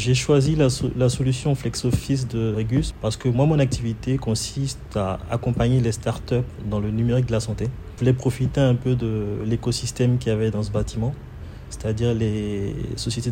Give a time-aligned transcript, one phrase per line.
[0.00, 5.82] J'ai choisi la, solution FlexOffice de Regus parce que moi, mon activité consiste à accompagner
[5.82, 6.36] les startups
[6.70, 7.68] dans le numérique de la santé.
[7.96, 11.14] Je voulais profiter un peu de l'écosystème qu'il y avait dans ce bâtiment
[11.70, 13.30] c'est-à-dire les sociétés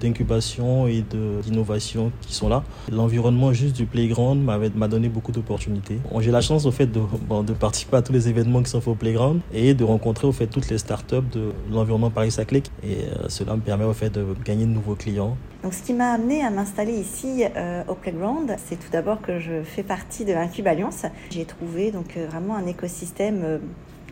[0.00, 1.04] d'incubation et
[1.44, 2.62] d'innovation qui sont là.
[2.90, 5.98] L'environnement juste du playground m'a donné beaucoup d'opportunités.
[6.20, 8.92] J'ai la chance au fait de, de, participer à tous les événements qui sont faits
[8.92, 13.28] au playground et de rencontrer au fait toutes les startups de l'environnement Paris-Saclay et euh,
[13.28, 15.36] cela me permet au fait de gagner de nouveaux clients.
[15.62, 19.38] Donc, ce qui m'a amené à m'installer ici euh, au Playground, c'est tout d'abord que
[19.38, 21.04] je fais partie de Incube Alliance.
[21.30, 23.60] J'ai trouvé donc euh, vraiment un écosystème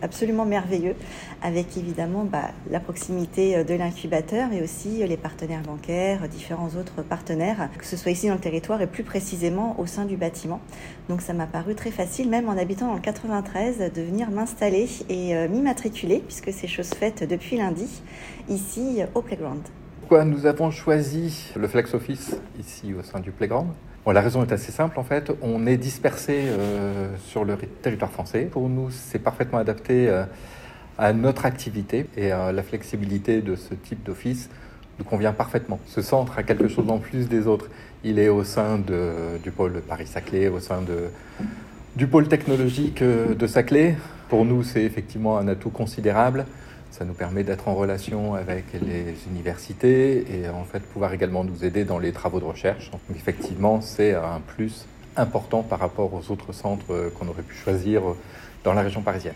[0.03, 0.95] absolument merveilleux,
[1.43, 6.71] avec évidemment bah, la proximité euh, de l'incubateur et aussi euh, les partenaires bancaires, différents
[6.79, 10.17] autres partenaires, que ce soit ici dans le territoire et plus précisément au sein du
[10.17, 10.61] bâtiment.
[11.09, 14.89] Donc ça m'a paru très facile, même en habitant dans le 93, de venir m'installer
[15.09, 17.89] et euh, m'immatriculer, puisque c'est chose faite depuis lundi,
[18.49, 19.63] ici au Playground.
[20.01, 23.69] Pourquoi nous avons choisi le Flex Office ici au sein du Playground?
[24.13, 25.33] La raison est assez simple en fait.
[25.43, 28.49] On est dispersé euh, sur le territoire français.
[28.51, 30.25] Pour nous, c'est parfaitement adapté euh,
[30.99, 34.51] à notre activité et la flexibilité de ce type d'office
[34.99, 35.79] nous convient parfaitement.
[35.87, 37.69] Ce centre a quelque chose en plus des autres.
[38.05, 40.83] Il est au sein du pôle Paris-Saclay, au sein
[41.97, 43.97] du pôle technologique euh, de Saclay.
[44.29, 46.45] Pour nous, c'est effectivement un atout considérable.
[46.91, 51.65] Ça nous permet d'être en relation avec les universités et en fait pouvoir également nous
[51.65, 52.91] aider dans les travaux de recherche.
[52.91, 58.03] Donc effectivement, c'est un plus important par rapport aux autres centres qu'on aurait pu choisir
[58.65, 59.35] dans la région parisienne.